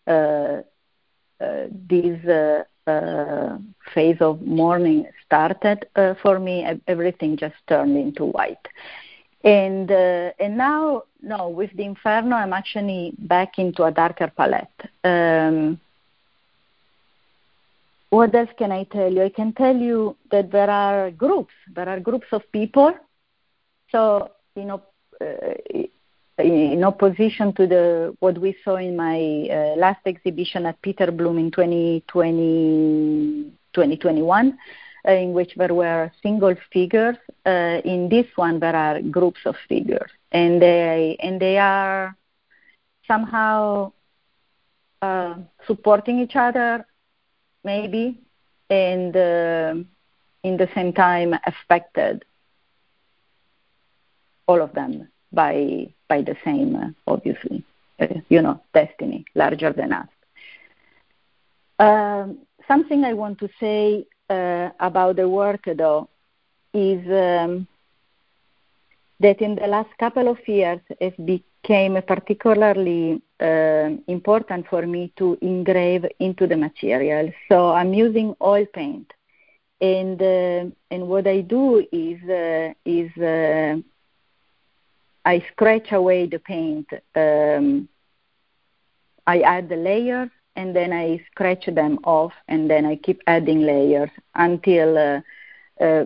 uh, 0.07 0.63
uh, 1.41 1.67
this 1.89 2.25
uh, 2.25 3.59
phase 3.93 4.19
of 4.21 4.41
mourning 4.41 5.09
started 5.25 5.85
for 6.23 6.39
me, 6.39 6.65
everything 6.87 7.37
just 7.37 7.57
turned 7.67 7.97
into 7.97 8.25
white. 8.27 8.69
And 9.43 9.91
and 9.91 10.57
now, 10.57 11.03
no, 11.21 11.49
with 11.49 11.73
the 11.77 11.83
Inferno, 11.83 12.37
I'm 12.37 12.53
actually 12.53 13.15
back 13.19 13.59
into 13.59 13.83
a 13.83 13.91
darker 13.91 14.31
palette. 14.37 14.69
Um, 15.03 15.81
what 18.11 18.35
else 18.35 18.51
can 18.59 18.73
I 18.73 18.85
tell 18.85 19.13
you? 19.13 19.23
I 19.23 19.29
can 19.29 19.53
tell 19.53 19.77
you 19.77 20.17
that 20.31 20.51
there 20.51 20.71
are 20.71 21.11
groups. 21.11 21.53
There 21.75 21.89
are 21.89 22.01
groups 22.01 22.27
of 22.33 22.43
people. 22.53 22.95
So 23.91 24.31
you 24.55 24.65
know, 24.65 24.83
uh, 25.21 25.83
in 26.39 26.85
opposition 26.85 27.53
to 27.55 27.67
the 27.67 28.17
what 28.21 28.39
we 28.39 28.57
saw 28.65 28.77
in 28.77 28.97
my 28.97 29.49
uh, 29.51 29.77
last 29.77 30.01
exhibition 30.07 30.67
at 30.67 30.81
Peter 30.83 31.11
Blum 31.11 31.39
in 31.39 31.51
2020, 31.51 33.53
2021, 33.73 34.59
uh, 35.07 35.13
in 35.13 35.33
which 35.33 35.55
there 35.57 35.75
were 35.75 36.11
single 36.23 36.55
figures. 36.73 37.17
Uh, 37.45 37.81
in 37.85 38.09
this 38.09 38.27
one, 38.37 38.61
there 38.61 38.77
are 38.77 39.01
groups 39.01 39.41
of 39.47 39.57
figures, 39.69 40.11
and 40.33 40.61
they 40.61 41.17
and 41.21 41.41
they 41.41 41.59
are 41.59 42.17
somehow 43.07 43.93
uh, 45.01 45.37
supporting 45.67 46.19
each 46.19 46.37
other, 46.37 46.85
maybe, 47.67 48.19
and 48.71 49.15
uh, 49.17 49.75
in 50.43 50.57
the 50.57 50.69
same 50.75 50.93
time 50.95 51.35
affected 51.47 52.25
all 54.49 54.63
of 54.63 54.73
them 54.75 55.09
by 55.33 55.89
by 56.09 56.23
the 56.23 56.37
same, 56.45 56.77
uh, 56.77 56.89
obviously, 57.07 57.65
uh, 58.01 58.07
you 58.29 58.41
know, 58.43 58.61
destiny 58.73 59.25
larger 59.35 59.73
than 59.73 59.93
us. 59.93 60.09
Um, 61.79 62.39
something 62.69 63.05
I 63.05 63.15
want 63.15 63.39
to 63.41 63.49
say 63.61 64.07
uh, 64.31 64.71
about 64.81 65.17
the 65.17 65.29
work, 65.29 65.65
though, 65.77 66.09
is 66.73 67.01
um, 67.11 67.67
that 69.21 69.41
in 69.41 69.55
the 69.57 69.67
last 69.67 69.91
couple 69.99 70.29
of 70.29 70.39
years 70.47 70.81
it 71.01 71.15
became 71.25 72.01
particularly 72.03 73.23
uh, 73.41 73.91
important 74.09 74.67
for 74.69 74.87
me 74.87 75.13
to 75.17 75.39
engrave 75.41 76.05
into 76.21 76.47
the 76.47 76.57
material. 76.57 77.33
So 77.49 77.71
I'm 77.73 77.95
using 77.95 78.35
oil 78.41 78.67
paint, 78.73 79.13
and 79.81 80.21
uh, 80.21 80.65
and 80.91 81.09
what 81.09 81.27
I 81.27 81.41
do 81.41 81.87
is 81.93 82.23
uh, 82.29 82.73
is 82.85 83.11
I 85.27 85.45
scratch 85.53 85.91
away 85.91 86.27
the 86.27 86.39
paint. 86.39 86.89
Um, 87.15 87.89
I 89.27 89.41
add 89.41 89.69
the 89.69 89.77
layers 89.77 90.31
and 90.55 90.75
then 90.75 90.93
I 90.93 91.21
scratch 91.33 91.67
them 91.67 91.99
off 92.05 92.33
and 92.47 92.71
then 92.71 92.87
I 92.87 92.97
keep 92.97 93.21
adding 93.27 93.63
layers 93.63 94.11
until 94.35 94.97
uh, 94.97 95.85
uh, 95.85 96.05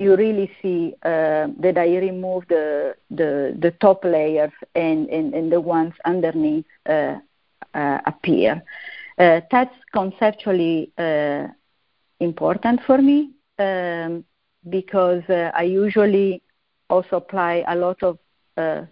you 0.00 0.16
really 0.16 0.50
see 0.62 0.94
uh, 1.02 1.48
that 1.60 1.76
I 1.78 1.96
remove 1.98 2.44
the, 2.48 2.94
the, 3.10 3.56
the 3.58 3.70
top 3.80 4.04
layers 4.04 4.52
and, 4.74 5.08
and, 5.08 5.34
and 5.34 5.52
the 5.52 5.60
ones 5.60 5.94
underneath 6.04 6.66
uh, 6.88 7.16
uh, 7.74 7.98
appear. 8.06 8.62
Uh, 9.18 9.40
that's 9.50 9.74
conceptually 9.92 10.90
important 12.20 12.80
for 12.86 12.98
me 12.98 13.30
um, 13.58 14.24
because 14.68 15.22
I 15.28 15.62
usually 15.62 16.42
also 16.88 17.16
apply 17.16 17.64
a 17.68 17.76
lot 17.76 18.02
of 18.02 18.18
uh, 18.56 18.82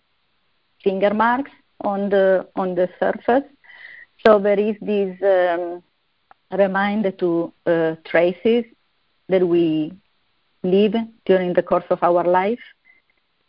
finger 0.83 1.13
marks 1.15 1.51
on 1.83 2.09
the 2.11 2.47
on 2.57 2.75
the 2.75 2.89
surface. 2.99 3.45
So 4.25 4.39
there 4.39 4.59
is 4.59 4.77
this 4.81 5.17
um, 5.23 5.83
reminder 6.57 7.11
to 7.13 7.53
uh, 7.67 7.95
traces 8.05 8.65
that 9.29 9.47
we 9.47 9.93
leave 10.63 10.95
during 11.27 11.53
the 11.55 11.63
course 11.63 11.85
of 11.91 12.03
our 12.03 12.25
life, 12.25 12.61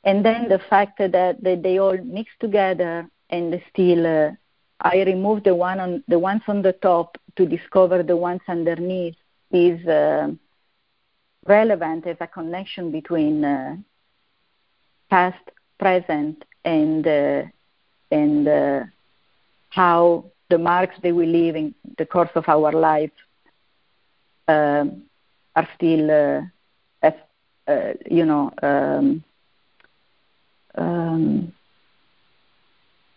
and 0.03 0.25
then 0.25 0.50
the 0.50 0.60
fact 0.70 0.98
that, 1.00 1.12
that 1.41 1.62
they 1.63 1.77
all 1.79 1.98
mix 1.98 2.32
together 2.39 3.08
and 3.29 3.62
still 3.72 4.05
uh, 4.05 4.32
I 4.82 5.03
remove 5.03 5.43
the 5.43 5.55
one 5.55 5.79
on 5.79 6.03
the 6.08 6.20
ones 6.20 6.41
on 6.48 6.62
the 6.62 6.74
top 6.74 7.17
to 7.38 7.46
discover 7.46 8.03
the 8.03 8.17
ones 8.17 8.41
underneath 8.48 9.15
is 9.51 9.86
uh, 9.88 10.27
relevant 11.48 12.05
as 12.05 12.17
a 12.20 12.27
connection 12.27 12.91
between 12.91 13.46
uh, 13.46 13.77
past, 15.10 15.43
present 15.79 16.43
and 16.65 17.08
uh, 17.08 17.43
and 18.12 18.48
uh, 18.48 18.84
how 19.70 20.25
the 20.50 20.58
marks 20.58 20.96
that 21.01 21.15
we 21.15 21.25
leave 21.25 21.55
in 21.55 21.74
the 21.98 22.05
course 22.05 22.29
of 22.36 22.48
our 22.48 22.72
life 22.72 23.12
uh, 24.48 24.86
are 25.55 25.67
still, 25.75 26.46
uh, 27.67 27.93
you 28.10 28.25
know, 28.25 28.51
um, 28.62 29.24
um, 30.75 31.53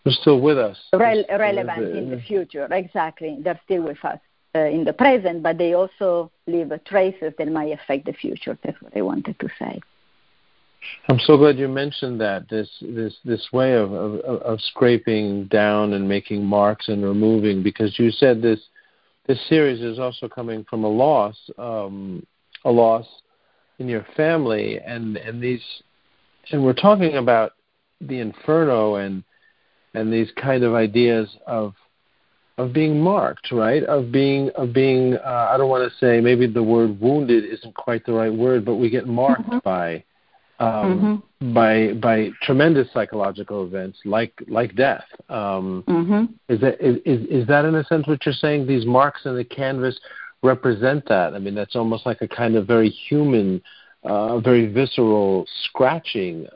They're 0.05 0.13
still 0.13 0.41
with 0.41 0.59
us. 0.59 0.79
Re- 0.93 1.25
relevant 1.29 1.97
in 1.97 2.11
the 2.11 2.21
future, 2.21 2.69
exactly. 2.71 3.39
They're 3.41 3.61
still 3.65 3.83
with 3.83 4.05
us 4.05 4.19
uh, 4.55 4.61
in 4.61 4.85
the 4.85 4.93
present, 4.93 5.43
but 5.43 5.59
they 5.59 5.75
also 5.75 6.31
leave 6.47 6.73
traces 6.85 7.33
that 7.39 7.49
might 7.49 7.73
affect 7.73 8.07
the 8.07 8.13
future. 8.13 8.59
That's 8.63 8.81
what 8.81 8.97
I 8.97 9.03
wanted 9.03 9.39
to 9.41 9.49
say. 9.59 9.81
I'm 11.09 11.19
so 11.19 11.37
glad 11.37 11.59
you 11.59 11.69
mentioned 11.69 12.21
that 12.21 12.49
this 12.49 12.69
this 12.81 13.17
this 13.25 13.49
way 13.53 13.73
of, 13.75 13.93
of 13.93 14.21
of 14.21 14.61
scraping 14.61 15.47
down 15.47 15.95
and 15.95 16.09
making 16.09 16.45
marks 16.45 16.89
and 16.89 17.03
removing 17.03 17.63
because 17.63 17.99
you 17.99 18.11
said 18.11 18.41
this 18.41 18.61
this 19.27 19.41
series 19.49 19.81
is 19.81 19.99
also 19.99 20.29
coming 20.29 20.65
from 20.71 20.85
a 20.85 20.89
loss 20.89 21.37
um, 21.59 22.25
a 22.65 22.71
loss 22.71 23.07
in 23.79 23.89
your 23.89 24.07
family 24.17 24.79
and 24.81 25.17
and 25.17 25.43
these 25.43 25.63
and 26.51 26.65
we're 26.65 26.73
talking 26.73 27.17
about 27.17 27.53
the 28.01 28.21
inferno 28.21 28.97
and 28.97 29.23
and 29.95 30.13
these 30.13 30.29
kind 30.37 30.63
of 30.63 30.75
ideas 30.75 31.29
of 31.47 31.75
of 32.59 32.73
being 32.73 33.01
marked, 33.01 33.53
right? 33.53 33.83
Of 33.85 34.11
being 34.11 34.51
of 34.51 34.73
being 34.73 35.15
uh, 35.17 35.49
I 35.51 35.57
don't 35.57 35.69
want 35.69 35.91
to 35.91 35.99
say 35.99 36.21
maybe 36.21 36.47
the 36.47 36.63
word 36.63 37.01
wounded 37.01 37.45
isn't 37.45 37.75
quite 37.75 38.05
the 38.07 38.13
right 38.13 38.33
word, 38.33 38.65
but 38.65 38.77
we 38.77 38.89
get 38.89 39.07
marked 39.07 39.43
mm-hmm. 39.43 39.59
by 39.59 40.05
um, 40.59 41.23
mm-hmm. 41.41 41.53
by 41.53 41.93
by 41.95 42.31
tremendous 42.43 42.89
psychological 42.93 43.65
events 43.65 43.99
like 44.05 44.33
like 44.49 44.75
death. 44.75 45.05
Um, 45.29 45.85
mm-hmm. 45.87 46.25
Is 46.53 46.61
that 46.61 46.81
is, 46.81 47.27
is 47.29 47.47
that 47.49 47.65
in 47.65 47.75
a 47.75 47.85
sense 47.85 48.07
what 48.07 48.25
you're 48.25 48.35
saying? 48.35 48.67
These 48.67 48.87
marks 48.87 49.27
in 49.27 49.37
the 49.37 49.45
canvas 49.45 49.99
represent 50.43 51.07
that. 51.09 51.35
I 51.35 51.39
mean, 51.39 51.55
that's 51.55 51.77
almost 51.77 52.07
like 52.07 52.23
a 52.23 52.29
kind 52.29 52.57
of 52.57 52.67
very 52.67 52.91
human, 52.91 53.63
uh, 54.05 54.39
very 54.41 54.67
visceral 54.67 55.47
scratching 55.65 56.47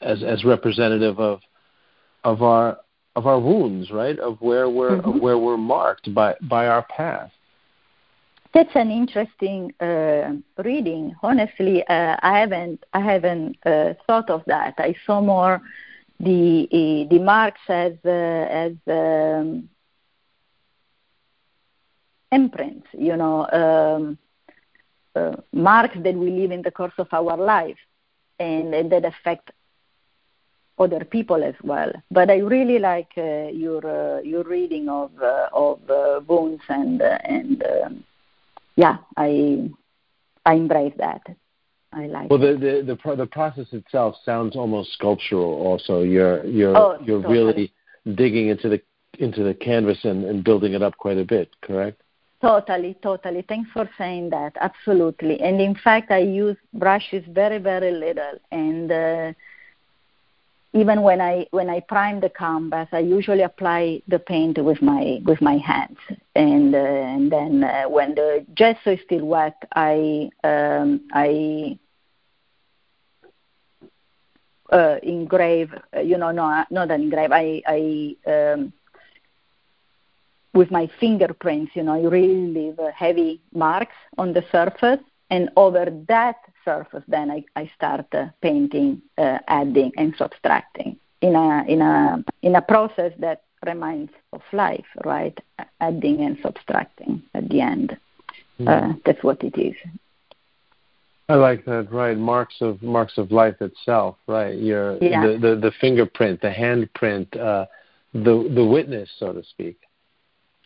as 0.00 0.22
as 0.22 0.44
representative 0.44 1.18
of 1.18 1.40
of 2.24 2.42
our 2.42 2.78
of 3.16 3.26
our 3.26 3.40
wounds, 3.40 3.90
right? 3.90 4.18
Of 4.18 4.40
where 4.40 4.68
we're 4.68 4.98
mm-hmm. 4.98 5.08
of 5.08 5.20
where 5.20 5.38
we're 5.38 5.56
marked 5.56 6.12
by 6.14 6.36
by 6.42 6.68
our 6.68 6.82
past. 6.82 7.32
That's 8.52 8.74
an 8.74 8.90
interesting 8.90 9.72
uh, 9.80 10.32
reading. 10.64 11.14
Honestly, 11.22 11.84
uh, 11.86 12.16
I 12.20 12.40
haven't 12.40 12.82
I 12.92 13.00
haven't 13.00 13.56
uh, 13.64 13.94
thought 14.06 14.28
of 14.28 14.42
that. 14.46 14.74
I 14.78 14.94
saw 15.06 15.20
more 15.20 15.62
the 16.18 17.06
the 17.10 17.18
marks 17.18 17.60
as 17.68 17.92
uh, 18.04 18.08
as 18.08 18.72
um, 18.88 19.68
imprints. 22.32 22.86
You 22.92 23.16
know, 23.16 23.48
um, 23.50 24.18
uh, 25.14 25.36
marks 25.52 25.96
that 26.02 26.14
we 26.14 26.30
leave 26.30 26.50
in 26.50 26.62
the 26.62 26.70
course 26.70 26.92
of 26.98 27.08
our 27.12 27.36
life, 27.36 27.78
and, 28.38 28.74
and 28.74 28.90
that 28.92 29.04
affect 29.04 29.50
other 30.78 31.04
people 31.04 31.44
as 31.44 31.54
well. 31.62 31.92
But 32.10 32.30
I 32.30 32.38
really 32.38 32.78
like 32.78 33.10
uh, 33.16 33.48
your 33.48 33.86
uh, 33.86 34.20
your 34.22 34.44
reading 34.44 34.88
of 34.88 35.10
uh, 35.22 35.48
of 35.52 35.78
uh, 35.90 36.20
Bones 36.20 36.60
and 36.68 37.02
uh, 37.02 37.18
and 37.24 37.62
um, 37.62 38.04
yeah, 38.76 38.96
I 39.16 39.70
I 40.46 40.54
embrace 40.54 40.94
that. 40.98 41.22
I 41.92 42.06
like. 42.06 42.30
Well, 42.30 42.38
the 42.38 42.56
the 42.56 42.84
the, 42.86 42.96
pro- 42.96 43.16
the 43.16 43.26
process 43.26 43.66
itself 43.72 44.14
sounds 44.24 44.56
almost 44.56 44.92
sculptural. 44.92 45.54
Also, 45.66 46.02
you're 46.02 46.44
you're 46.46 46.76
oh, 46.76 46.98
you're 47.04 47.20
really 47.20 47.72
digging 48.14 48.48
into 48.48 48.68
the 48.68 48.80
into 49.18 49.42
the 49.42 49.54
canvas 49.54 49.98
and, 50.04 50.24
and 50.24 50.44
building 50.44 50.72
it 50.72 50.82
up 50.82 50.96
quite 50.96 51.18
a 51.18 51.24
bit. 51.24 51.50
Correct. 51.62 52.00
Totally, 52.40 52.96
totally. 53.02 53.42
Thanks 53.46 53.70
for 53.70 53.88
saying 53.98 54.30
that. 54.30 54.54
Absolutely. 54.58 55.40
And 55.40 55.60
in 55.60 55.74
fact, 55.74 56.10
I 56.10 56.18
use 56.18 56.56
brushes 56.72 57.22
very, 57.28 57.58
very 57.58 57.90
little, 57.92 58.38
and 58.50 58.90
uh, 58.90 59.32
even 60.72 61.02
when 61.02 61.20
I 61.20 61.46
when 61.50 61.68
I 61.68 61.80
prime 61.80 62.20
the 62.20 62.30
canvas, 62.30 62.88
I 62.92 63.00
usually 63.00 63.42
apply 63.42 64.00
the 64.08 64.18
paint 64.18 64.56
with 64.64 64.80
my 64.80 65.20
with 65.26 65.42
my 65.42 65.58
hands, 65.58 65.98
and 66.34 66.74
uh, 66.74 66.78
and 66.78 67.30
then 67.30 67.62
uh, 67.62 67.82
when 67.90 68.14
the 68.14 68.46
gesso 68.54 68.92
is 68.92 69.00
still 69.04 69.26
wet, 69.26 69.62
I 69.74 70.30
um, 70.42 71.02
I 71.12 71.78
uh, 74.72 74.96
engrave. 75.02 75.74
Uh, 75.94 76.00
you 76.00 76.16
know, 76.16 76.30
no, 76.30 76.64
not 76.70 76.90
engrave. 76.90 77.32
I 77.32 77.60
I 77.66 78.16
um, 78.26 78.72
with 80.54 80.70
my 80.70 80.90
fingerprints. 80.98 81.72
You 81.74 81.84
know, 81.84 81.94
I 81.94 82.08
really 82.08 82.46
leave 82.48 82.78
heavy 82.94 83.40
marks 83.52 83.94
on 84.18 84.32
the 84.32 84.44
surface, 84.50 85.00
and 85.30 85.50
over 85.56 85.86
that 86.08 86.36
surface, 86.64 87.04
then 87.08 87.30
I, 87.30 87.44
I 87.56 87.70
start 87.76 88.06
uh, 88.12 88.26
painting, 88.42 89.02
uh, 89.18 89.38
adding, 89.48 89.92
and 89.96 90.14
subtracting 90.16 90.96
in 91.20 91.34
a 91.34 91.64
in 91.68 91.80
a 91.82 92.24
in 92.42 92.56
a 92.56 92.62
process 92.62 93.12
that 93.18 93.42
reminds 93.66 94.12
of 94.32 94.42
life, 94.52 94.86
right? 95.04 95.38
Adding 95.80 96.20
and 96.22 96.38
subtracting 96.42 97.22
at 97.34 97.48
the 97.48 97.60
end. 97.60 97.96
Mm. 98.58 98.68
Uh, 98.68 98.98
that's 99.04 99.22
what 99.22 99.42
it 99.42 99.58
is. 99.58 99.74
I 101.28 101.34
like 101.34 101.64
that, 101.66 101.92
right? 101.92 102.16
Marks 102.16 102.56
of 102.60 102.82
marks 102.82 103.16
of 103.16 103.30
life 103.30 103.60
itself, 103.60 104.16
right? 104.26 104.58
Your 104.58 104.98
yeah. 105.02 105.26
the, 105.26 105.38
the 105.38 105.56
the 105.56 105.72
fingerprint, 105.80 106.40
the 106.40 106.50
handprint, 106.50 107.38
uh, 107.38 107.66
the 108.12 108.50
the 108.52 108.64
witness, 108.64 109.08
so 109.18 109.32
to 109.32 109.42
speak. 109.44 109.78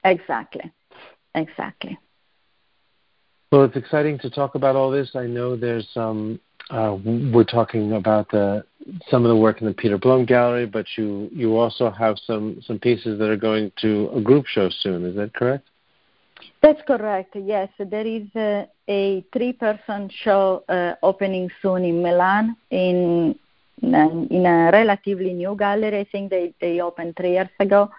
Exactly, 0.05 0.71
exactly. 1.35 1.99
Well, 3.51 3.64
it's 3.64 3.77
exciting 3.77 4.19
to 4.19 4.31
talk 4.31 4.55
about 4.55 4.77
all 4.77 4.90
this. 4.90 5.11
I 5.14 5.27
know 5.27 5.57
there's 5.57 5.88
um, 5.97 6.40
uh, 6.71 6.97
we're 7.05 7.45
talking 7.45 7.93
about 7.93 8.31
the, 8.31 8.64
some 9.11 9.25
of 9.25 9.29
the 9.29 9.37
work 9.37 9.61
in 9.61 9.67
the 9.67 9.75
Peter 9.75 9.99
Blum 9.99 10.25
Gallery, 10.25 10.67
but 10.67 10.87
you 10.97 11.29
you 11.33 11.57
also 11.57 11.90
have 11.90 12.17
some 12.27 12.61
some 12.67 12.79
pieces 12.79 13.19
that 13.19 13.29
are 13.31 13.37
going 13.37 13.71
to 13.81 14.11
a 14.14 14.21
group 14.21 14.47
show 14.47 14.69
soon. 14.71 15.05
Is 15.05 15.14
that 15.17 15.35
correct? 15.35 15.69
That's 16.62 16.81
correct. 16.87 17.37
Yes, 17.37 17.69
there 17.79 18.07
is 18.07 18.27
a, 18.35 18.67
a 18.88 19.25
three-person 19.33 20.11
show 20.23 20.64
uh, 20.69 20.95
opening 21.03 21.51
soon 21.62 21.85
in 21.85 22.03
Milan 22.03 22.57
in 22.71 23.38
in 23.83 24.47
a 24.47 24.71
relatively 24.73 25.33
new 25.33 25.55
gallery. 25.57 26.01
I 26.01 26.05
think 26.11 26.31
they 26.31 26.55
they 26.61 26.81
opened 26.81 27.17
three 27.17 27.33
years 27.33 27.51
ago. 27.61 27.90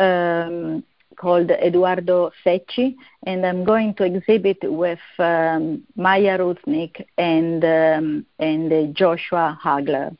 Um, 0.00 0.84
called 1.18 1.50
Eduardo 1.50 2.30
Secci, 2.44 2.94
and 3.26 3.44
I'm 3.44 3.64
going 3.64 3.94
to 3.94 4.04
exhibit 4.04 4.58
with 4.62 5.00
um, 5.18 5.82
Maja 5.96 6.38
Ruznic 6.38 7.04
and 7.18 7.64
um, 7.64 8.26
and 8.38 8.94
Joshua 8.94 9.58
Hagler. 9.62 10.16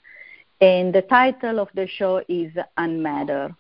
And 0.61 0.93
the 0.93 1.03
title 1.03 1.61
of 1.61 1.69
the 1.75 1.87
show 1.87 2.23
is 2.29 2.53
Unmatter. 2.77 3.55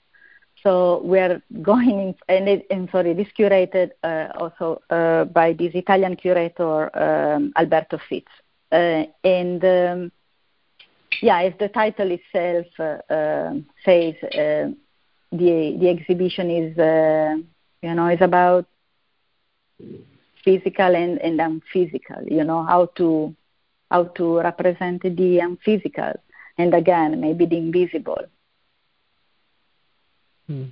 So 0.64 1.01
we're 1.05 1.40
going 1.62 2.01
in, 2.01 2.14
and, 2.29 2.48
it, 2.48 2.66
and 2.70 2.88
sorry, 2.90 3.14
this 3.14 3.29
curated 3.38 3.90
uh, 4.03 4.33
also 4.40 4.83
uh, 4.90 5.24
by 5.24 5.53
this 5.53 5.72
Italian 5.74 6.16
curator 6.16 6.90
um, 6.98 7.53
Alberto 7.57 8.01
Fiz. 8.09 8.24
Uh, 8.72 9.05
and 9.22 9.64
um, 9.64 10.12
yeah, 11.22 11.42
as 11.42 11.53
the 11.59 11.68
title 11.68 12.11
itself 12.11 12.66
uh, 12.79 13.12
uh, 13.12 13.55
says, 13.85 14.14
uh, 14.35 14.70
the 15.33 15.77
the 15.81 15.88
exhibition 15.88 16.51
is 16.51 16.79
uh, 16.79 17.37
you 17.83 17.95
know 17.95 18.09
is 18.09 18.21
about 18.21 18.67
physical 20.45 20.95
and 20.95 21.19
and 21.19 21.41
unphysical 21.41 22.23
you 22.27 22.45
know 22.45 22.64
how 22.64 22.87
to 22.97 23.35
how 23.91 24.05
to 24.05 24.38
represent 24.38 25.03
the 25.03 25.38
unphysical 25.41 26.12
and 26.57 26.75
again 26.75 27.21
maybe 27.21 27.47
the 27.47 27.57
invisible. 27.57 28.25
Hmm. 30.47 30.64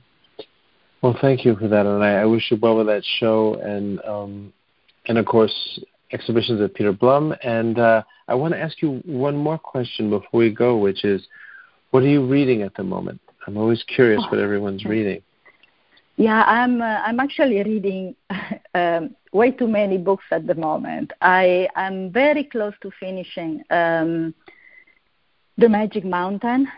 well 1.03 1.17
thank 1.21 1.45
you 1.45 1.55
for 1.57 1.69
that 1.69 1.85
and 1.85 2.03
I, 2.03 2.23
I, 2.23 2.25
wish 2.25 2.51
you 2.51 2.57
well 2.61 2.79
with 2.79 2.87
that 2.87 3.05
show 3.05 3.57
and 3.57 4.01
um, 4.07 4.53
and 5.05 5.19
of 5.19 5.27
course 5.27 5.79
exhibitions 6.13 6.63
at 6.63 6.75
peter 6.75 6.93
blum. 6.93 7.35
And 7.43 7.79
uh, 7.79 8.03
i 8.27 8.35
want 8.35 8.55
to 8.55 8.61
ask 8.61 8.81
you 8.81 9.03
one 9.05 9.37
more 9.37 9.59
question 9.59 10.09
before 10.09 10.41
we 10.41 10.51
go 10.51 10.79
which 10.79 11.05
is 11.05 11.27
what 11.91 12.03
are 12.05 12.09
you 12.09 12.27
reading 12.27 12.63
at 12.63 12.75
the 12.75 12.85
moment 12.85 13.21
I'm 13.47 13.57
always 13.57 13.83
curious 13.85 14.23
what 14.31 14.41
everyone's 14.41 14.85
reading. 14.85 15.23
Yeah, 16.17 16.43
I'm. 16.43 16.81
Uh, 16.81 17.03
I'm 17.07 17.21
actually 17.21 17.63
reading 17.63 18.17
um, 18.75 19.15
way 19.33 19.51
too 19.51 19.69
many 19.69 19.99
books 19.99 20.25
at 20.31 20.47
the 20.47 20.55
moment. 20.55 21.13
I 21.21 21.69
am 21.77 22.11
very 22.11 22.45
close 22.45 22.75
to 22.83 22.91
finishing 22.99 23.63
um, 23.71 24.35
The 25.59 25.69
Magic 25.69 26.05
Mountain, 26.05 26.69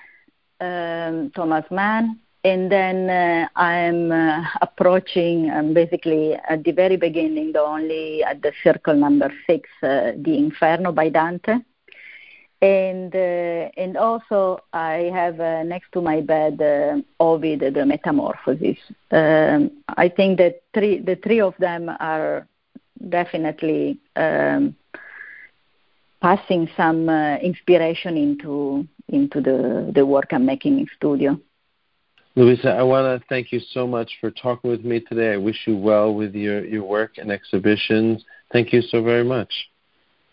um, 0.60 1.30
Thomas 1.34 1.64
Mann, 1.70 2.18
and 2.44 2.70
then 2.70 3.08
uh, 3.08 3.48
I'm 3.56 4.10
uh, 4.10 4.44
approaching 4.60 5.50
um, 5.50 5.72
basically 5.72 6.34
at 6.34 6.64
the 6.64 6.72
very 6.72 6.96
beginning, 6.96 7.52
the 7.52 7.62
only 7.62 8.24
at 8.24 8.42
the 8.42 8.52
circle 8.64 8.94
number 8.94 9.32
six, 9.46 9.70
uh, 9.82 10.12
The 10.16 10.36
Inferno 10.36 10.92
by 10.92 11.08
Dante 11.08 11.58
and 12.60 13.14
uh, 13.14 13.70
and 13.76 13.96
also 13.96 14.60
I 14.72 15.10
have 15.14 15.38
uh, 15.40 15.62
next 15.62 15.92
to 15.92 16.00
my 16.00 16.20
bed 16.20 16.60
uh, 16.60 17.00
Ovid 17.20 17.60
the 17.74 17.86
Metamorphosis. 17.86 18.78
Um, 19.10 19.70
I 19.96 20.08
think 20.08 20.38
that 20.38 20.62
three 20.74 20.98
the 21.00 21.16
three 21.16 21.40
of 21.40 21.54
them 21.58 21.88
are 21.88 22.46
definitely 23.08 23.98
um, 24.16 24.74
passing 26.20 26.68
some 26.76 27.08
uh, 27.08 27.36
inspiration 27.36 28.16
into 28.16 28.86
into 29.08 29.40
the 29.40 29.92
the 29.94 30.04
work 30.04 30.28
I'm 30.32 30.44
making 30.44 30.80
in 30.80 30.86
studio. 30.96 31.38
Luisa, 32.34 32.70
I 32.70 32.82
want 32.82 33.20
to 33.20 33.26
thank 33.28 33.50
you 33.50 33.58
so 33.72 33.84
much 33.84 34.12
for 34.20 34.30
talking 34.30 34.70
with 34.70 34.84
me 34.84 35.00
today. 35.00 35.32
I 35.32 35.36
wish 35.36 35.66
you 35.66 35.76
well 35.76 36.14
with 36.14 36.36
your, 36.36 36.64
your 36.64 36.84
work 36.84 37.18
and 37.18 37.32
exhibitions. 37.32 38.24
Thank 38.52 38.72
you 38.72 38.80
so 38.80 39.02
very 39.02 39.24
much. 39.24 39.52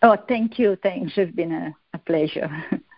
Oh, 0.08 0.16
thank 0.16 0.60
you. 0.60 0.76
Thanks. 0.76 1.14
It's 1.18 1.36
been 1.36 1.52
a, 1.52 1.76
a 1.96 1.98
pleasure. 1.98 2.48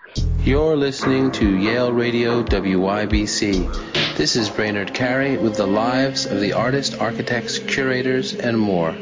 You're 0.44 0.76
listening 0.76 1.32
to 1.40 1.58
Yale 1.58 1.94
Radio 1.94 2.44
WYBC. 2.44 4.18
This 4.18 4.36
is 4.36 4.50
Brainard 4.50 4.94
Carey 4.94 5.38
with 5.38 5.56
the 5.56 5.66
lives 5.66 6.26
of 6.26 6.42
the 6.42 6.52
artists, 6.52 6.96
architects, 6.96 7.60
curators, 7.60 8.36
and 8.36 8.60
more. 8.60 8.94